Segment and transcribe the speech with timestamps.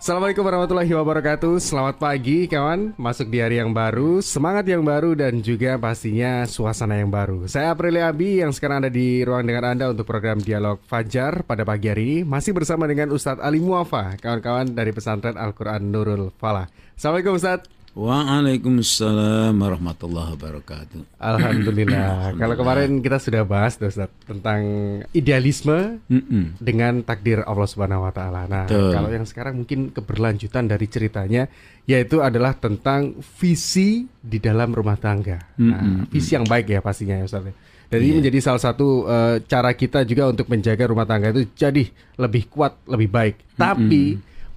[0.00, 1.60] Assalamualaikum warahmatullahi wabarakatuh.
[1.60, 2.96] Selamat pagi kawan.
[2.96, 7.44] Masuk di hari yang baru Semangat yang baru Dan juga pastinya suasana yang baru.
[7.44, 11.68] Saya Aprilia Abi Yang sekarang ada di ruang dengan Anda Untuk program Dialog Fajar Pada
[11.68, 12.18] pagi hari ini.
[12.24, 16.64] Masih bersama dengan Ustadz Ali Muafa Kawan-kawan dari pesantren Al-Quran Nurul Falah.
[16.96, 21.02] Assalamualaikum Ustadz Waalaikumsalam warahmatullahi wabarakatuh.
[21.18, 22.38] Alhamdulillah.
[22.38, 24.62] Kalau kemarin kita sudah bahas Ustaz, tentang
[25.10, 26.54] idealisme Mm-mm.
[26.62, 28.46] dengan takdir Allah Subhanahu wa taala.
[28.46, 28.94] Nah, Tuh.
[28.94, 31.50] kalau yang sekarang mungkin keberlanjutan dari ceritanya
[31.82, 35.50] yaitu adalah tentang visi di dalam rumah tangga.
[35.58, 37.50] Nah, visi yang baik ya pastinya ya Ustaz.
[37.90, 38.22] Dan yeah.
[38.22, 41.90] menjadi salah satu uh, cara kita juga untuk menjaga rumah tangga itu jadi
[42.22, 43.34] lebih kuat, lebih baik.
[43.34, 43.58] Mm-mm.
[43.58, 44.02] Tapi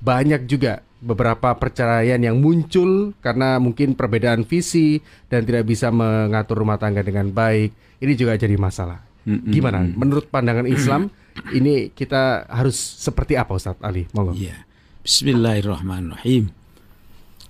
[0.04, 6.80] banyak juga beberapa perceraian yang muncul karena mungkin perbedaan visi dan tidak bisa mengatur rumah
[6.80, 8.00] tangga dengan baik.
[8.00, 9.04] Ini juga jadi masalah.
[9.24, 9.84] Gimana?
[9.84, 11.08] Menurut pandangan Islam,
[11.56, 14.08] ini kita harus seperti apa Ustaz Ali?
[14.12, 14.36] Monggo.
[14.36, 14.68] Ya.
[15.04, 16.52] Bismillahirrahmanirrahim.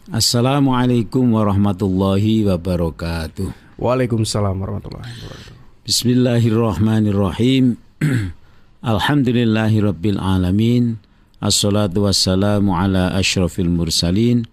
[0.09, 3.77] Assalamualaikum warahmatullahi wabarakatuh.
[3.77, 5.53] Waalaikumsalam warahmatullahi wabarakatuh.
[5.85, 7.77] Bismillahirrahmanirrahim.
[8.93, 10.99] Alhamdulillahirabbil alamin.
[11.43, 14.47] Assalatu wassalamu ala ashrafil mursalin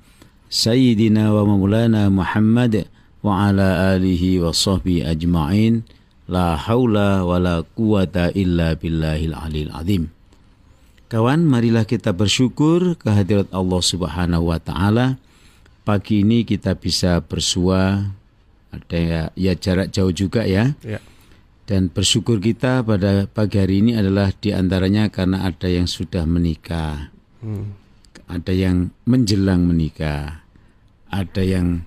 [0.51, 2.91] Sayyidina wa maulana Muhammad
[3.23, 5.87] Wa ala alihi wa sahbihi ajma'in
[6.27, 10.11] La hawla wa la quwata illa billahil alil azim
[11.11, 15.19] Kawan, marilah kita bersyukur kehadirat Allah Subhanahu wa taala.
[15.83, 18.15] Pagi ini kita bisa bersua
[18.71, 20.79] ada ya, ya jarak jauh juga ya.
[20.87, 21.03] ya.
[21.71, 27.15] Dan bersyukur kita pada pagi hari ini adalah di antaranya karena ada yang sudah menikah,
[27.47, 27.65] hmm.
[28.27, 30.43] ada yang menjelang menikah,
[31.15, 31.87] ada yang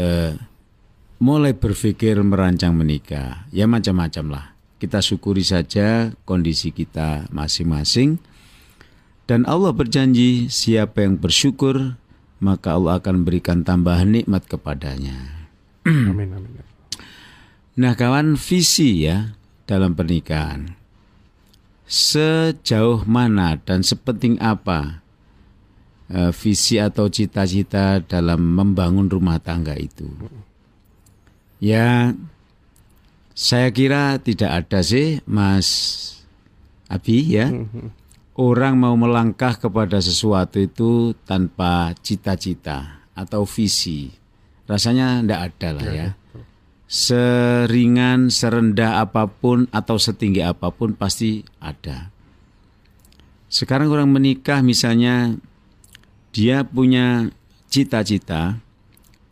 [0.00, 0.32] uh,
[1.20, 4.44] mulai berpikir merancang menikah, ya macam-macam lah.
[4.80, 8.16] Kita syukuri saja kondisi kita masing-masing.
[9.28, 12.00] Dan Allah berjanji siapa yang bersyukur
[12.40, 15.46] maka Allah akan berikan tambahan nikmat kepadanya.
[15.84, 16.71] Amin amin.
[17.72, 19.32] Nah kawan visi ya
[19.64, 20.76] dalam pernikahan.
[21.88, 25.00] Sejauh mana dan sepenting apa
[26.12, 30.04] uh, visi atau cita-cita dalam membangun rumah tangga itu?
[31.64, 32.12] Ya
[33.32, 35.68] saya kira tidak ada sih Mas
[36.92, 37.48] Abi ya.
[38.36, 44.12] Orang mau melangkah kepada sesuatu itu tanpa cita-cita atau visi.
[44.68, 46.08] Rasanya tidak ada lah ya
[46.92, 52.12] seringan, serendah apa pun atau setinggi apa pun pasti ada.
[53.48, 55.40] Sekarang orang menikah misalnya
[56.36, 57.32] dia punya
[57.72, 58.60] cita-cita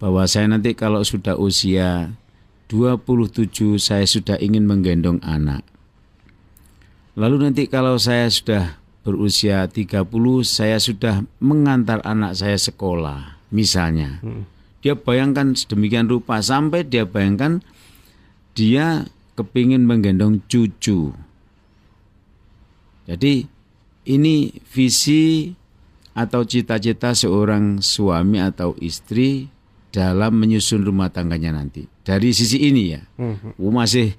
[0.00, 2.16] bahwa saya nanti kalau sudah usia
[2.72, 5.60] 27 saya sudah ingin menggendong anak.
[7.12, 10.08] Lalu nanti kalau saya sudah berusia 30
[10.48, 14.24] saya sudah mengantar anak saya sekolah misalnya.
[14.24, 17.60] Hmm dia bayangkan sedemikian rupa sampai dia bayangkan
[18.56, 21.12] dia kepingin menggendong cucu.
[23.08, 23.48] Jadi
[24.08, 24.34] ini
[24.68, 25.52] visi
[26.16, 29.48] atau cita-cita seorang suami atau istri
[29.90, 31.86] dalam menyusun rumah tangganya nanti.
[32.04, 33.58] Dari sisi ini ya, hmm.
[33.58, 34.14] masih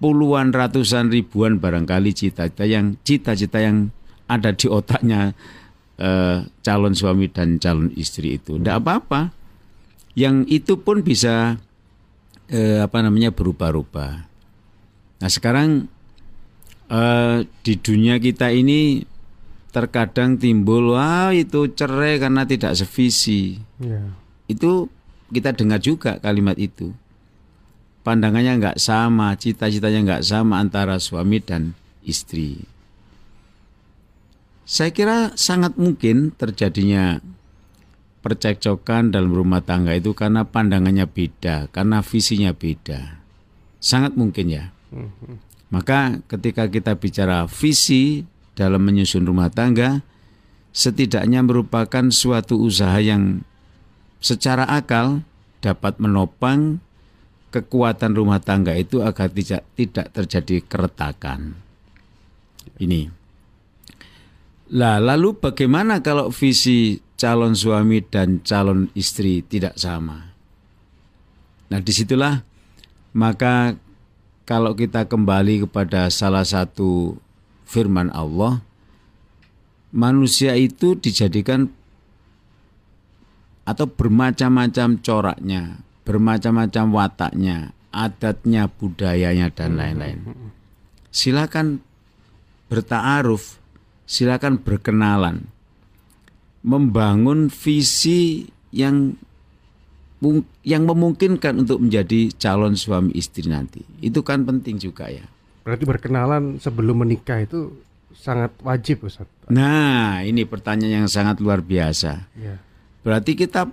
[0.00, 3.92] puluhan ratusan ribuan barangkali cita-cita yang cita-cita yang
[4.28, 5.32] ada di otaknya
[5.96, 8.60] eh, calon suami dan calon istri itu.
[8.60, 9.35] Tidak apa-apa
[10.16, 11.60] yang itu pun bisa
[12.48, 14.12] eh, apa namanya berubah-ubah.
[15.20, 15.86] Nah sekarang
[16.88, 19.04] eh, di dunia kita ini
[19.76, 23.60] terkadang timbul wah itu cerai karena tidak sevisi.
[23.76, 24.16] Yeah.
[24.48, 24.88] Itu
[25.28, 26.96] kita dengar juga kalimat itu.
[28.00, 32.62] Pandangannya nggak sama, cita-citanya nggak sama antara suami dan istri.
[34.64, 37.20] Saya kira sangat mungkin terjadinya
[38.26, 43.22] percekcokan dalam rumah tangga itu karena pandangannya beda, karena visinya beda.
[43.78, 44.74] Sangat mungkin ya.
[45.70, 48.26] Maka ketika kita bicara visi
[48.58, 50.02] dalam menyusun rumah tangga,
[50.74, 53.46] setidaknya merupakan suatu usaha yang
[54.18, 55.22] secara akal
[55.62, 56.82] dapat menopang
[57.54, 61.54] kekuatan rumah tangga itu agar tidak tidak terjadi keretakan.
[62.82, 63.15] Ini.
[64.74, 70.34] Lah, lalu bagaimana kalau visi calon suami dan calon istri tidak sama.
[71.70, 72.42] Nah di situlah
[73.16, 73.74] maka
[74.46, 77.18] kalau kita kembali kepada salah satu
[77.66, 78.62] firman Allah,
[79.90, 81.72] manusia itu dijadikan
[83.66, 89.78] atau bermacam-macam coraknya, bermacam-macam wataknya, adatnya, budayanya dan hmm.
[89.80, 90.18] lain-lain.
[91.10, 91.82] Silakan
[92.70, 93.58] bertaaruf,
[94.06, 95.50] silakan berkenalan.
[96.66, 99.14] Membangun visi yang
[100.66, 103.84] yang memungkinkan untuk menjadi calon suami istri nanti.
[104.00, 105.22] Itu kan penting juga ya.
[105.62, 107.70] Berarti berkenalan sebelum menikah itu
[108.16, 109.28] sangat wajib Ustaz.
[109.52, 112.26] Nah, ini pertanyaan yang sangat luar biasa.
[112.34, 112.58] Ya.
[113.06, 113.70] Berarti kita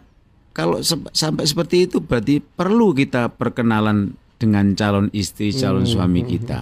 [0.54, 6.22] kalau se sampai seperti itu berarti perlu kita perkenalan dengan calon istri, calon hmm, suami
[6.22, 6.34] hmm, hmm.
[6.38, 6.60] kita.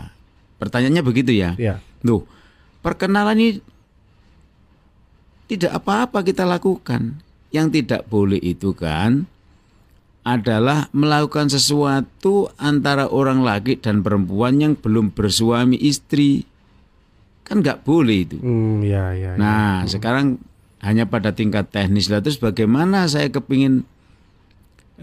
[0.61, 1.57] Pertanyaannya begitu ya.
[1.57, 1.81] ya.
[2.05, 2.23] Loh,
[2.81, 3.51] perkenalan ini
[5.51, 7.21] tidak apa-apa kita lakukan.
[7.51, 9.27] Yang tidak boleh itu kan
[10.21, 16.47] adalah melakukan sesuatu antara orang laki dan perempuan yang belum bersuami istri.
[17.43, 18.37] Kan nggak boleh itu.
[18.39, 19.39] Hmm, ya, ya, ya.
[19.39, 19.89] nah, hmm.
[19.91, 20.39] sekarang
[20.79, 22.23] hanya pada tingkat teknis lah.
[22.23, 23.83] Terus bagaimana saya kepingin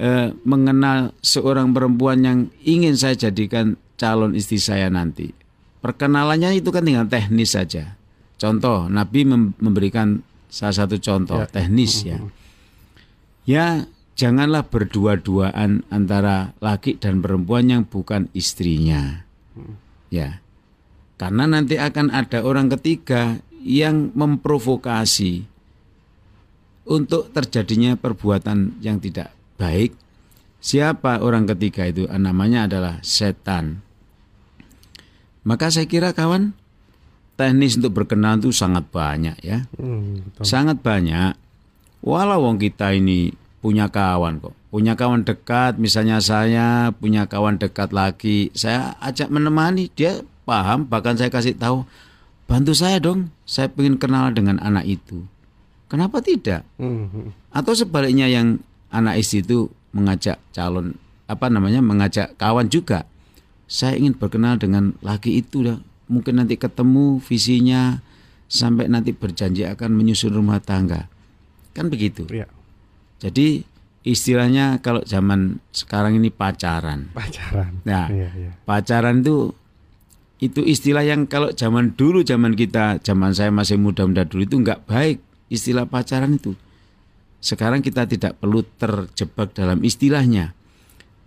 [0.01, 5.35] eh, mengenal seorang perempuan yang ingin saya jadikan calon istri saya nanti.
[5.79, 7.95] Perkenalannya itu kan tinggal teknis saja.
[8.39, 9.27] Contoh, Nabi
[9.59, 11.51] memberikan salah satu contoh ya.
[11.51, 12.19] teknis ya.
[12.19, 12.31] Hmm.
[13.49, 13.67] Ya,
[14.19, 19.25] janganlah berdua-duaan antara laki dan perempuan yang bukan istrinya.
[20.11, 20.43] Ya.
[21.19, 25.47] Karena nanti akan ada orang ketiga yang memprovokasi
[26.87, 29.93] untuk terjadinya perbuatan yang tidak baik.
[30.59, 32.07] Siapa orang ketiga itu?
[32.07, 33.83] Namanya adalah setan.
[35.49, 36.53] Maka saya kira kawan,
[37.41, 39.65] teknis untuk berkenalan itu sangat banyak ya.
[39.81, 41.33] Hmm, sangat banyak.
[42.05, 43.33] Walau wong kita ini
[43.65, 44.53] punya kawan kok.
[44.69, 51.17] Punya kawan dekat, misalnya saya punya kawan dekat lagi, saya ajak menemani, dia paham, bahkan
[51.17, 51.89] saya kasih tahu,
[52.45, 55.25] bantu saya dong, saya ingin kenal dengan anak itu.
[55.89, 56.69] Kenapa tidak?
[56.77, 57.33] Hmm.
[57.49, 58.61] Atau sebaliknya yang
[58.93, 63.05] anak istri itu mengajak calon apa namanya mengajak kawan juga.
[63.69, 65.79] Saya ingin berkenal dengan laki itu dah.
[66.09, 68.01] Mungkin nanti ketemu visinya
[68.49, 71.07] sampai nanti berjanji akan menyusun rumah tangga.
[71.77, 72.25] Kan begitu.
[72.33, 72.49] Ya.
[73.21, 73.63] Jadi
[74.09, 77.13] istilahnya kalau zaman sekarang ini pacaran.
[77.13, 77.85] Pacaran.
[77.85, 78.51] Nah, iya, iya.
[78.65, 79.53] pacaran itu
[80.41, 84.89] itu istilah yang kalau zaman dulu zaman kita zaman saya masih muda-muda dulu itu nggak
[84.89, 85.21] baik
[85.53, 86.57] istilah pacaran itu.
[87.39, 90.59] Sekarang kita tidak perlu terjebak dalam istilahnya,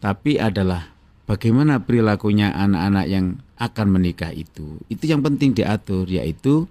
[0.03, 0.91] tapi adalah
[1.31, 4.83] bagaimana perilakunya anak-anak yang akan menikah itu.
[4.91, 6.67] Itu yang penting diatur, yaitu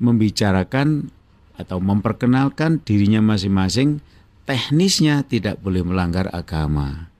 [0.00, 1.12] membicarakan
[1.60, 4.00] atau memperkenalkan dirinya masing-masing
[4.48, 7.12] teknisnya tidak boleh melanggar agama.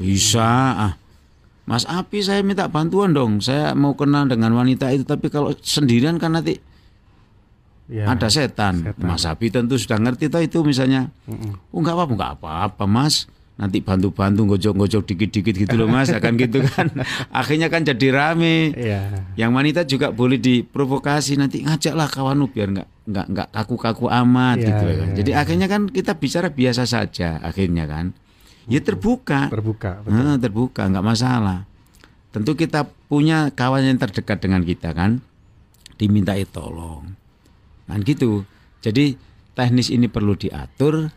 [0.00, 0.94] Bisa ah.
[1.68, 3.44] Mas Api saya minta bantuan dong.
[3.44, 6.56] Saya mau kenal dengan wanita itu tapi kalau sendirian kan nanti
[7.92, 8.88] ya, ada setan.
[8.88, 9.04] setan.
[9.04, 11.12] Mas Api tentu sudah ngerti toh itu misalnya.
[11.28, 11.52] Mm -mm.
[11.68, 13.28] Oh enggak apa-apa, enggak apa-apa, Mas
[13.58, 16.14] nanti bantu-bantu gojok-gojok dikit-dikit gitu loh mas.
[16.14, 16.86] Akan gitu kan.
[17.42, 18.70] Akhirnya kan jadi rame.
[18.78, 19.26] Yeah.
[19.34, 24.68] yang wanita juga boleh diprovokasi nanti ngajaklah kawanmu biar nggak nggak nggak kaku-kaku amat yeah,
[24.68, 25.40] gitu kan yeah, jadi yeah.
[25.42, 28.14] akhirnya kan kita bicara biasa saja akhirnya kan.
[28.68, 29.48] Ya terbuka.
[29.48, 30.12] Terbuka betul.
[30.12, 31.64] Nah, terbuka nggak masalah.
[32.28, 35.24] Tentu kita punya kawan yang terdekat dengan kita kan
[35.96, 37.16] dimintai tolong.
[37.88, 38.44] Kan gitu.
[38.84, 39.16] Jadi
[39.56, 41.08] teknis ini perlu diatur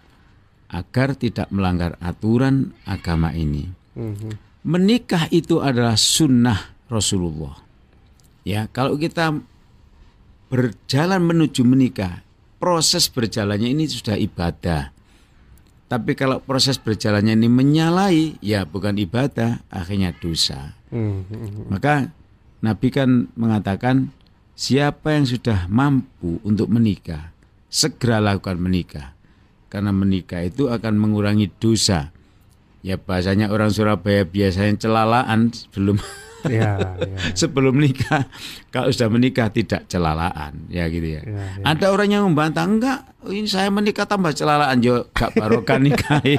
[0.72, 3.68] agar tidak melanggar aturan agama ini.
[4.00, 4.32] Mm-hmm.
[4.64, 7.60] Menikah itu adalah sunnah Rasulullah.
[8.48, 9.36] Ya, kalau kita
[10.48, 12.24] berjalan menuju menikah,
[12.58, 14.96] proses berjalannya ini sudah ibadah.
[15.92, 20.72] Tapi kalau proses berjalannya ini menyalahi, ya bukan ibadah, akhirnya dosa.
[20.96, 21.68] Mm-hmm.
[21.68, 22.08] Maka
[22.64, 24.16] Nabi kan mengatakan,
[24.56, 27.36] siapa yang sudah mampu untuk menikah,
[27.68, 29.20] segera lakukan menikah
[29.72, 32.12] karena menikah itu akan mengurangi dosa.
[32.84, 35.96] Ya bahasanya orang Surabaya biasanya celalaan sebelum
[36.50, 37.18] ya, ya.
[37.32, 38.28] sebelum nikah.
[38.68, 41.22] Kalau sudah menikah tidak celalaan, ya gitu ya.
[41.24, 41.64] ya, ya.
[41.64, 43.00] Ada orang yang membantah enggak,
[43.32, 46.20] ini saya menikah tambah celalaan jo gak barokah nikah.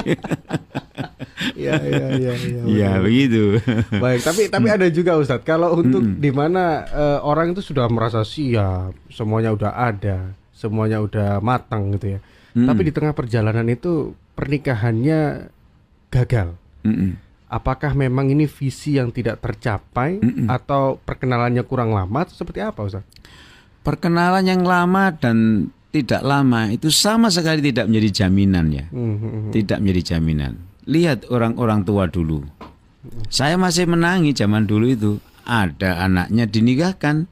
[1.54, 3.62] ya, ya, ya, ya, ya begitu.
[3.96, 6.20] Baik, tapi tapi ada juga Ustadz, kalau untuk mm -mm.
[6.20, 12.18] di mana uh, orang itu sudah merasa siap, semuanya udah ada, semuanya udah matang gitu
[12.18, 12.20] ya
[12.52, 12.68] Hmm.
[12.68, 15.49] Tapi di tengah perjalanan itu pernikahannya
[16.12, 16.54] gagal.
[16.85, 17.16] Hmm.
[17.52, 20.49] Apakah memang ini visi yang tidak tercapai hmm.
[20.49, 23.04] atau perkenalannya kurang lama atau seperti apa Ustaz?
[23.85, 28.85] Perkenalan yang lama dan tidak lama itu sama sekali tidak menjadi jaminan ya.
[28.88, 29.52] Hmm.
[29.52, 30.56] Tidak menjadi jaminan.
[30.88, 32.40] Lihat orang-orang tua dulu.
[33.28, 35.11] Saya masih menangi zaman dulu itu
[35.42, 37.26] ada anaknya dinikahkan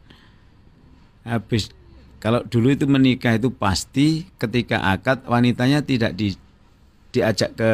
[1.22, 1.70] habis
[2.20, 6.36] kalau dulu itu menikah itu pasti ketika akad wanitanya tidak di
[7.10, 7.70] diajak ke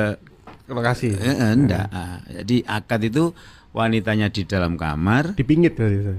[0.70, 1.18] lokasi.
[1.18, 1.90] Eh, enggak.
[1.90, 2.22] Hmm.
[2.30, 3.34] Jadi akad itu
[3.74, 5.34] wanitanya di dalam kamar.
[5.34, 6.16] Dipingit tadi uh,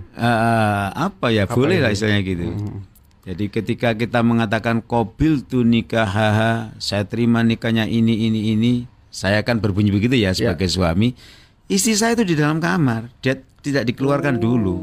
[0.93, 2.51] apa ya apa boleh lah istilahnya gitu.
[2.51, 2.85] Hmm.
[3.27, 8.73] Jadi ketika kita mengatakan kobil tu nikah haha, saya terima nikahnya ini ini ini,
[9.11, 10.71] saya akan berbunyi begitu ya sebagai ya.
[10.71, 11.11] suami.
[11.67, 13.35] Istri saya itu di dalam kamar, dia
[13.67, 14.41] tidak dikeluarkan oh.
[14.41, 14.77] dulu.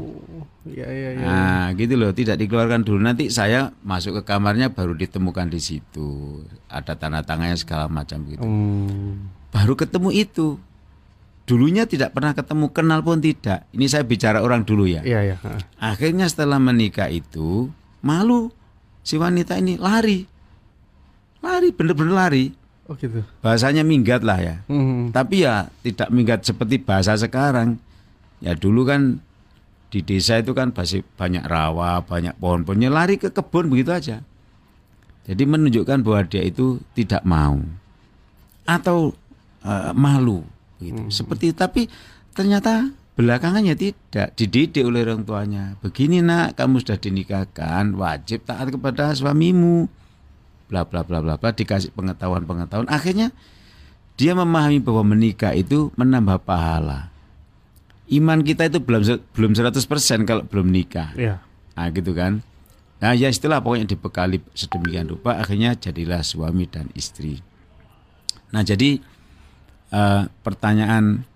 [0.65, 1.21] Ya, ya, ya.
[1.21, 2.97] Nah, gitu loh, tidak dikeluarkan dulu.
[2.97, 6.41] Nanti saya masuk ke kamarnya baru ditemukan di situ.
[6.65, 8.41] Ada tanda tangannya segala macam gitu.
[8.41, 9.29] Hmm.
[9.53, 10.57] Baru ketemu itu.
[11.45, 13.69] Dulunya tidak pernah ketemu, kenal pun tidak.
[13.69, 15.05] Ini saya bicara orang dulu ya.
[15.05, 15.37] Iya, iya.
[15.77, 17.69] Akhirnya setelah menikah itu
[18.01, 18.49] malu
[19.05, 20.25] si wanita ini lari.
[21.45, 22.45] Lari, bener-bener lari.
[22.89, 23.21] Oh gitu.
[23.45, 24.55] Bahasanya minggat lah ya.
[24.65, 25.13] Hmm.
[25.13, 27.77] Tapi ya tidak minggat seperti bahasa sekarang.
[28.45, 29.25] Ya dulu kan
[29.89, 34.17] di desa itu kan masih banyak rawa, banyak pohon-pohonnya lari ke kebun begitu aja.
[35.25, 37.57] Jadi menunjukkan bahwa dia itu tidak mau
[38.69, 39.17] atau
[39.65, 40.45] uh, malu
[40.77, 41.01] gitu.
[41.01, 41.09] Hmm.
[41.09, 41.89] Seperti tapi
[42.37, 45.73] ternyata belakangannya tidak dididik oleh orang tuanya.
[45.81, 49.89] Begini nak, kamu sudah dinikahkan, wajib taat kepada suamimu
[50.65, 53.29] bla bla bla bla bla dikasih pengetahuan-pengetahuan akhirnya
[54.17, 57.14] dia memahami bahwa menikah itu menambah pahala.
[58.05, 59.01] Iman kita itu belum
[59.33, 59.81] belum 100%
[60.29, 61.13] kalau belum nikah.
[61.17, 61.41] Ya.
[61.73, 62.45] Nah, gitu kan.
[63.01, 67.41] Nah, ya istilah pokoknya dibekali sedemikian rupa akhirnya jadilah suami dan istri.
[68.53, 69.01] Nah, jadi
[69.91, 71.27] uh, pertanyaan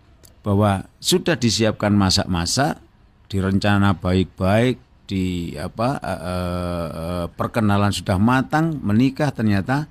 [0.45, 2.79] bahwa sudah disiapkan masak-masak,
[3.27, 9.89] direncana baik-baik, di apa uh, uh, perkenalan sudah matang menikah ternyata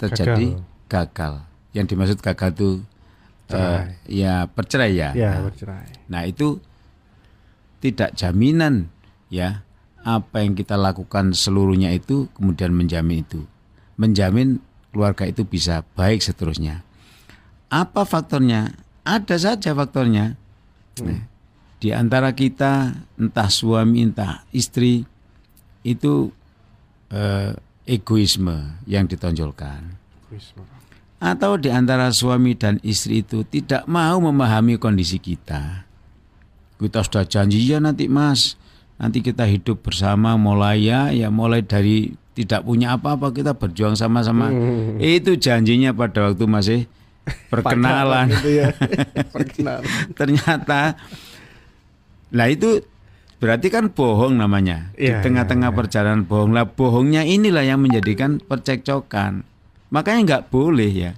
[0.00, 0.64] terjadi gagal.
[0.88, 1.34] gagal.
[1.76, 2.68] Yang dimaksud gagal itu
[3.52, 5.10] uh, ya bercerai ya.
[5.14, 6.06] Ya bercerai.
[6.10, 6.58] Nah itu
[7.78, 8.90] tidak jaminan
[9.30, 9.62] ya
[10.06, 13.42] apa yang kita lakukan seluruhnya itu kemudian menjamin itu
[13.98, 14.60] menjamin
[14.92, 16.84] keluarga itu bisa baik seterusnya.
[17.68, 18.72] Apa faktornya?
[19.02, 20.38] Ada saja faktornya.
[21.00, 21.04] Hmm.
[21.04, 21.20] Nah,
[21.76, 25.04] di antara kita entah suami entah istri
[25.84, 26.32] itu
[27.12, 27.52] eh,
[27.84, 30.00] egoisme yang ditonjolkan.
[31.16, 35.88] Atau di antara suami dan istri itu tidak mau memahami kondisi kita.
[36.76, 38.60] Kita sudah janji ya nanti Mas,
[39.00, 44.52] nanti kita hidup bersama mulai ya ya mulai dari tidak punya apa-apa kita berjuang sama-sama.
[44.52, 45.00] Hmm.
[45.00, 46.80] Itu janjinya pada waktu masih
[47.52, 48.28] perkenalan.
[48.44, 48.76] ya.
[49.34, 49.88] perkenalan.
[50.12, 51.00] Ternyata
[52.34, 52.82] Nah itu
[53.36, 55.78] berarti kan bohong namanya ya, di tengah-tengah ya, ya.
[55.78, 56.50] perjalanan bohong.
[56.56, 59.46] Lah bohongnya inilah yang menjadikan percekcokan.
[59.92, 61.12] Makanya nggak boleh ya,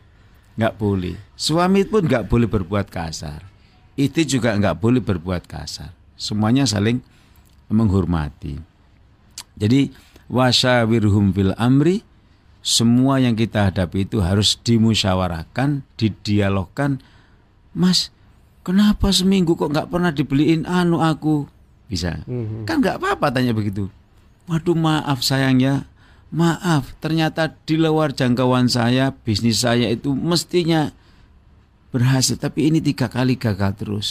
[0.61, 1.17] nggak boleh.
[1.39, 3.47] Suami pun nggak boleh berbuat kasar.
[3.99, 5.95] Istri juga nggak boleh berbuat kasar.
[6.19, 7.03] Semuanya saling
[7.71, 8.59] menghormati.
[9.59, 9.91] Jadi
[10.31, 12.07] wasyawirhum fil amri
[12.63, 17.01] semua yang kita hadapi itu harus dimusyawarahkan, didialogkan.
[17.73, 18.11] Mas,
[18.69, 21.49] Kenapa seminggu kok nggak pernah dibeliin anu aku?
[21.89, 22.21] Bisa.
[22.29, 22.69] Mm-hmm.
[22.69, 23.89] Kan nggak apa-apa tanya begitu.
[24.45, 25.89] Waduh maaf sayang ya.
[26.29, 30.93] Maaf, ternyata di luar jangkauan saya, bisnis saya itu mestinya
[31.89, 32.37] berhasil.
[32.37, 34.09] Tapi ini tiga kali gagal terus.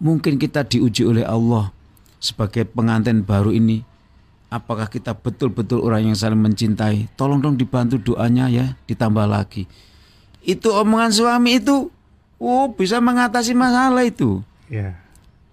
[0.00, 1.68] Mungkin kita diuji oleh Allah
[2.16, 3.84] sebagai pengantin baru ini.
[4.48, 7.12] Apakah kita betul-betul orang yang saling mencintai?
[7.18, 9.68] Tolong dong dibantu doanya ya, ditambah lagi.
[10.40, 11.90] Itu omongan suami itu
[12.44, 14.42] Oh, bisa mengatasi masalah itu.
[14.68, 14.98] Ya.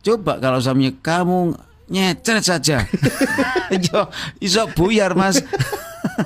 [0.03, 1.55] Coba kalau suaminya kamu
[1.88, 2.83] nyecret saja.
[3.88, 4.12] Yo,
[4.43, 5.39] iso buyar, Mas.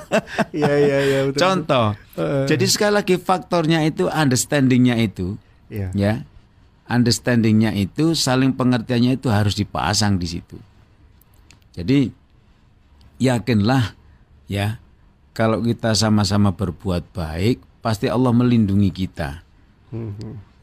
[0.56, 1.96] Iya, iya, iya, Contoh.
[2.16, 2.46] Uh.
[2.48, 5.36] Jadi sekali lagi faktornya itu understandingnya itu.
[5.68, 5.90] Yeah.
[5.92, 6.14] Ya.
[6.86, 10.56] Understandingnya itu saling pengertiannya itu harus dipasang di situ.
[11.74, 12.08] Jadi
[13.18, 13.92] yakinlah
[14.46, 14.78] ya
[15.36, 19.44] kalau kita sama-sama berbuat baik pasti Allah melindungi kita.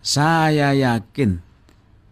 [0.03, 1.39] Saya yakin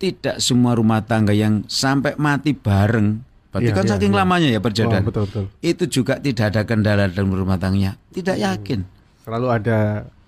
[0.01, 4.17] tidak semua rumah tangga yang sampai mati bareng, berarti ya, kan ya, saking ya.
[4.23, 5.03] lamanya ya perjalanan.
[5.03, 5.45] Oh, betul, betul.
[5.59, 7.99] Itu juga tidak ada kendala dalam rumah tangganya.
[8.15, 8.45] Tidak hmm.
[8.47, 8.79] yakin.
[9.27, 9.79] Selalu ada.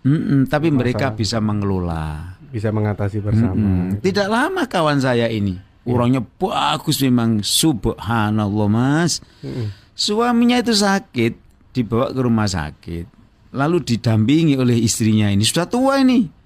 [0.04, 0.80] Mm-mm, tapi masalah.
[0.84, 3.56] mereka bisa mengelola, bisa mengatasi bersama.
[3.56, 4.04] Mm-mm.
[4.04, 5.96] Tidak lama kawan saya ini, ya.
[5.96, 9.24] orangnya bagus memang, subhanallah mas.
[9.40, 9.72] Mm-mm.
[9.96, 11.40] Suaminya itu sakit,
[11.72, 13.08] dibawa ke rumah sakit,
[13.56, 16.44] lalu didampingi oleh istrinya ini sudah tua ini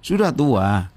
[0.00, 0.88] sudah tua.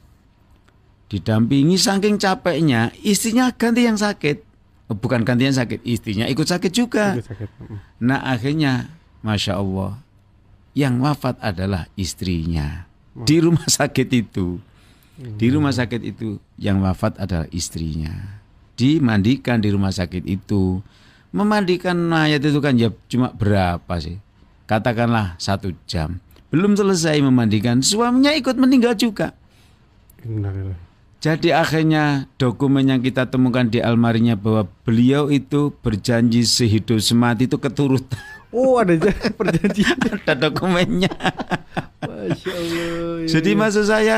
[1.09, 4.52] Didampingi saking capeknya, istrinya ganti yang sakit.
[4.97, 7.17] Bukan ganti yang sakit, istrinya ikut sakit juga.
[7.17, 7.49] Ikut sakit.
[8.01, 8.93] Nah akhirnya,
[9.25, 9.99] masya Allah,
[10.73, 14.57] yang wafat adalah istrinya di rumah sakit itu.
[15.13, 18.41] Di rumah sakit itu yang wafat adalah istrinya.
[18.73, 20.81] Dimandikan di rumah sakit itu.
[21.33, 24.17] Memandikan mayat itu kan ya cuma berapa sih?
[24.65, 26.21] Katakanlah satu jam
[26.53, 29.33] belum selesai memandikan, suaminya ikut meninggal juga.
[31.23, 37.55] Jadi akhirnya dokumen yang kita temukan di almarinya bahwa beliau itu berjanji sehidup semati itu
[37.55, 38.19] keturutan.
[38.51, 38.91] Oh ada
[39.39, 39.95] perjanjian.
[40.27, 41.07] ada dokumennya.
[42.03, 43.23] Masya Allah.
[43.23, 43.57] Ya, Jadi ya.
[43.57, 44.17] maksud saya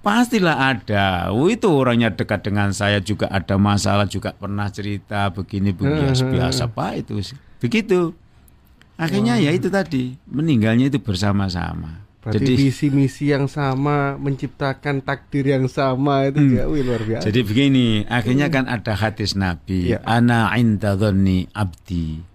[0.00, 1.28] pastilah ada.
[1.28, 6.24] Oh, itu orangnya dekat dengan saya juga ada masalah juga pernah cerita begini begini uh,
[6.24, 7.20] biasa pak itu.
[7.60, 8.16] Begitu.
[8.96, 9.44] Akhirnya wow.
[9.44, 12.07] ya itu tadi meninggalnya itu bersama-sama.
[12.18, 16.54] Berarti jadi visi misi yang sama, menciptakan takdir yang sama itu hmm.
[16.58, 17.30] ya wih, luar biasa.
[17.30, 18.54] Jadi begini, akhirnya hmm.
[18.58, 20.02] kan ada hadis Nabi, ya.
[20.02, 20.98] ana inta
[21.54, 22.26] abdi.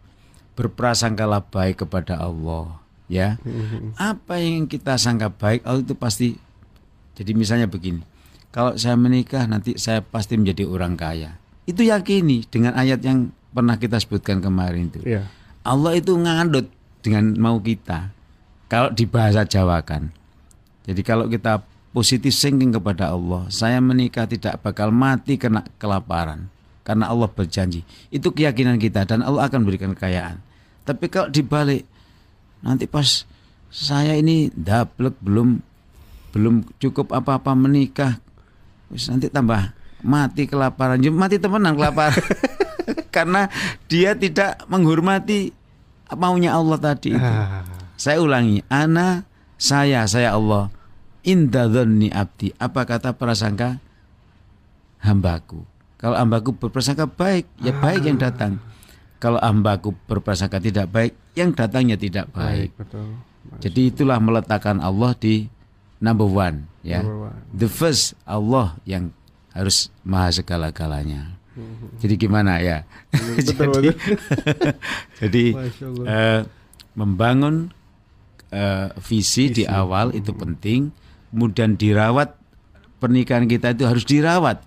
[0.53, 2.79] Berprasangkalah baik kepada Allah,
[3.11, 3.35] ya.
[3.43, 3.91] Hmm.
[3.99, 6.39] Apa yang kita sangka baik, Allah itu pasti
[7.13, 8.01] jadi misalnya begini.
[8.53, 11.35] Kalau saya menikah nanti saya pasti menjadi orang kaya.
[11.65, 15.01] Itu yakini dengan ayat yang pernah kita sebutkan kemarin itu.
[15.03, 15.27] Ya.
[15.65, 16.69] Allah itu ngandut
[17.03, 18.13] dengan mau kita
[18.73, 20.09] kalau di bahasa Jawa kan.
[20.89, 21.61] Jadi kalau kita
[21.93, 26.49] positif thinking kepada Allah, saya menikah tidak bakal mati kena kelaparan
[26.81, 27.85] karena Allah berjanji.
[28.09, 30.41] Itu keyakinan kita dan Allah akan berikan kekayaan.
[30.89, 31.85] Tapi kalau dibalik
[32.65, 33.29] nanti pas
[33.69, 35.61] saya ini daplek belum
[36.33, 38.17] belum cukup apa-apa menikah,
[38.89, 39.69] Terus nanti tambah
[40.01, 42.17] mati kelaparan, mati temenan kelaparan.
[43.13, 43.45] karena
[43.85, 45.53] dia tidak menghormati
[46.17, 47.33] maunya Allah tadi itu.
[48.03, 48.11] Ah.
[48.11, 49.23] Saya ulangi, ana
[49.55, 50.67] saya saya Allah
[51.23, 52.51] inda abdi.
[52.59, 53.79] Apa kata prasangka
[54.99, 55.63] hambaku?
[56.03, 58.59] Kalau hambaku berprasangka baik, ya baik yang datang.
[59.23, 62.75] Kalau hambaku berprasangka tidak baik, yang datangnya tidak baik.
[62.75, 63.07] baik betul.
[63.63, 65.47] Jadi itulah meletakkan Allah di
[66.03, 66.99] number one, ya.
[66.99, 67.39] Number one.
[67.55, 69.15] The first Allah yang
[69.55, 71.39] harus maha segala-galanya.
[71.55, 71.95] Hmm.
[72.03, 72.83] Jadi gimana ya?
[73.15, 73.89] Betul, jadi,
[75.23, 75.45] jadi
[76.03, 76.41] uh,
[76.99, 77.71] membangun
[78.53, 80.93] uh, visi, visi di awal itu penting,
[81.33, 82.37] kemudian dirawat
[83.01, 84.61] pernikahan kita itu harus dirawat.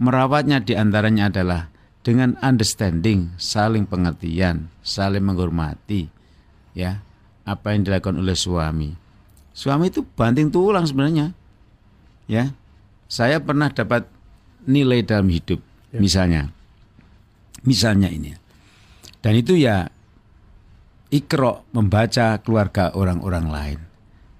[0.00, 6.08] Merawatnya di antaranya adalah dengan understanding, saling pengertian, saling menghormati,
[6.72, 7.04] ya
[7.44, 8.94] apa yang dilakukan oleh suami.
[9.52, 11.36] Suami itu banting tulang sebenarnya,
[12.30, 12.54] ya.
[13.10, 14.06] Saya pernah dapat
[14.64, 15.58] nilai dalam hidup,
[15.90, 15.98] ya.
[15.98, 16.54] misalnya,
[17.66, 18.38] misalnya ini,
[19.18, 19.90] dan itu ya
[21.10, 23.78] ikro membaca keluarga orang-orang lain.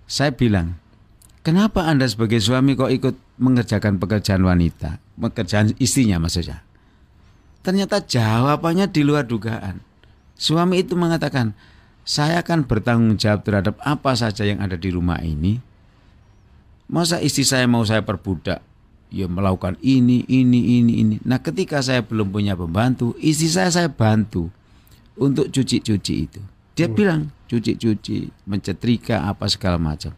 [0.06, 0.78] Saya bilang,
[1.42, 6.62] kenapa Anda sebagai suami kok ikut mengerjakan pekerjaan wanita, pekerjaan istrinya maksudnya?
[7.60, 9.82] Ternyata jawabannya di luar dugaan.
[10.40, 11.52] Suami itu mengatakan,
[12.06, 15.60] saya akan bertanggung jawab terhadap apa saja yang ada di rumah ini.
[16.90, 18.64] Masa istri saya mau saya perbudak?
[19.10, 21.16] Ya melakukan ini, ini, ini, ini.
[21.26, 24.50] Nah ketika saya belum punya pembantu, istri saya saya bantu
[25.18, 26.40] untuk cuci-cuci itu.
[26.74, 26.96] Dia hmm.
[26.96, 30.14] bilang cuci-cuci, mencetrika apa segala macam.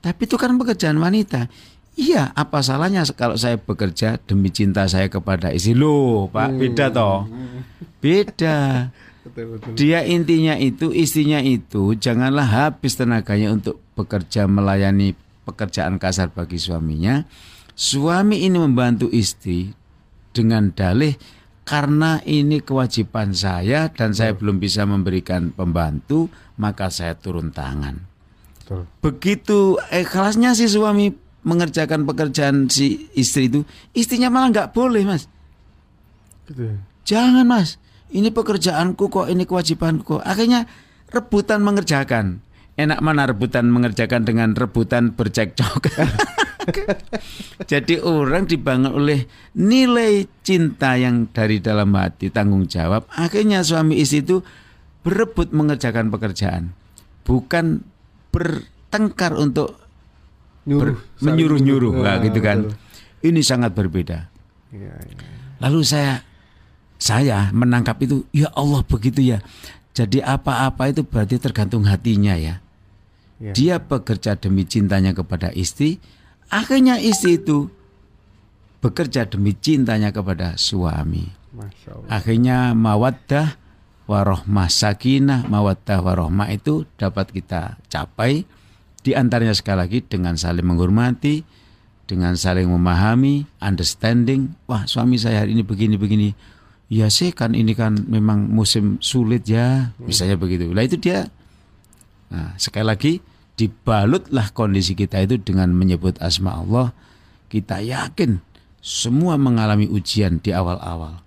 [0.00, 1.50] Tapi itu kan pekerjaan wanita.
[1.96, 5.72] Iya, apa salahnya kalau saya bekerja demi cinta saya kepada istri?
[5.72, 6.58] Loh, Pak, hmm.
[6.60, 7.18] beda toh.
[8.00, 8.56] Beda.
[9.74, 15.16] Dia intinya itu, istrinya itu janganlah habis tenaganya untuk bekerja melayani
[15.48, 17.24] pekerjaan kasar bagi suaminya.
[17.76, 19.72] Suami ini membantu istri
[20.30, 21.16] dengan dalih
[21.66, 26.30] karena ini kewajiban saya dan saya belum bisa memberikan pembantu,
[26.62, 28.06] maka saya turun tangan.
[28.62, 28.86] Betul.
[29.02, 31.10] Begitu ikhlasnya si suami
[31.42, 33.66] mengerjakan pekerjaan si istri itu,
[33.98, 35.26] istrinya malah nggak boleh mas.
[36.46, 36.70] Gitu.
[36.70, 36.74] Ya?
[37.06, 37.82] Jangan mas,
[38.14, 40.22] ini pekerjaanku kok, ini kewajibanku kok.
[40.22, 40.70] Akhirnya
[41.10, 42.46] rebutan mengerjakan.
[42.78, 45.82] Enak mana rebutan mengerjakan dengan rebutan bercekcok.
[47.70, 53.06] Jadi orang dibangun oleh nilai cinta yang dari dalam hati, tanggung jawab.
[53.14, 54.42] Akhirnya suami istri itu
[55.06, 56.74] berebut mengerjakan pekerjaan,
[57.22, 57.86] bukan
[58.34, 59.78] bertengkar untuk
[61.22, 62.74] menyuruh-nyuruh, nah, gitu kan.
[63.22, 64.28] Ini sangat berbeda.
[64.74, 65.16] Ya, ya.
[65.62, 66.20] Lalu saya
[66.96, 69.38] saya menangkap itu, ya Allah begitu ya.
[69.96, 72.60] Jadi apa-apa itu berarti tergantung hatinya ya.
[73.40, 73.52] ya.
[73.56, 75.96] Dia bekerja demi cintanya kepada istri,
[76.50, 77.70] Akhirnya istri itu
[78.78, 81.26] bekerja demi cintanya kepada suami.
[82.06, 83.58] Akhirnya mawaddah
[84.06, 88.46] warohmah sakinah, mawaddah warohmah itu dapat kita capai
[89.02, 91.42] di antaranya sekali lagi dengan saling menghormati,
[92.06, 94.54] dengan saling memahami, understanding.
[94.70, 96.34] Wah suami saya hari ini begini-begini.
[96.86, 100.70] Ya sih kan ini kan memang musim sulit ya, misalnya begitu.
[100.70, 101.26] Lah itu dia.
[102.30, 103.12] Nah, sekali lagi
[103.56, 106.92] dibalutlah kondisi kita itu dengan menyebut asma Allah,
[107.48, 108.40] kita yakin
[108.84, 111.24] semua mengalami ujian di awal-awal.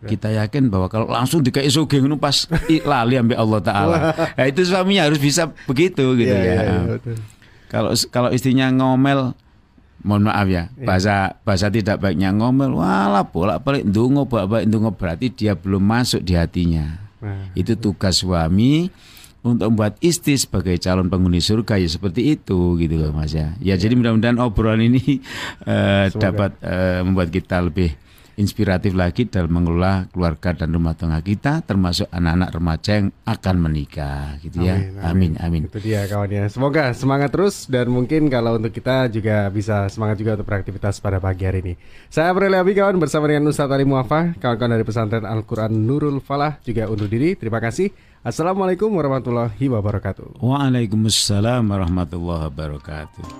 [0.00, 2.48] kita yakin bahwa kalau langsung dikai sugih ngono pas
[2.88, 3.98] lali ambil Allah taala.
[4.32, 6.56] Nah, itu suaminya harus bisa begitu gitu yeah, ya.
[6.56, 7.20] Yeah, yeah,
[7.68, 9.36] kalau kalau istrinya ngomel
[10.00, 10.86] mohon maaf ya yeah.
[10.88, 15.84] bahasa bahasa tidak baiknya ngomel walah bolak balik ndungo bolak balik ndungo berarti dia belum
[15.84, 18.88] masuk di hatinya nah, itu tugas suami
[19.40, 23.72] untuk membuat istri sebagai calon penghuni surga ya seperti itu gitu loh mas ya ya
[23.72, 23.76] yeah.
[23.80, 25.24] jadi mudah-mudahan obrolan ini
[25.64, 27.96] uh, dapat uh, membuat kita lebih
[28.40, 34.40] inspiratif lagi dalam mengelola keluarga dan rumah tangga kita termasuk anak-anak remaja yang akan menikah
[34.40, 34.80] gitu ya.
[35.04, 35.62] Amin, amin.
[35.62, 35.62] amin.
[35.68, 36.44] Itu dia kawan ya.
[36.48, 41.20] Semoga semangat terus dan mungkin kalau untuk kita juga bisa semangat juga untuk beraktivitas pada
[41.20, 41.74] pagi hari ini.
[42.08, 46.56] Saya Abril Abi kawan bersama dengan Ustaz Ali Muafa, kawan-kawan dari pesantren Al-Qur'an Nurul Falah
[46.64, 47.36] juga undur diri.
[47.36, 47.92] Terima kasih.
[48.20, 50.40] Assalamualaikum warahmatullahi wabarakatuh.
[50.40, 53.39] Waalaikumsalam warahmatullahi wabarakatuh.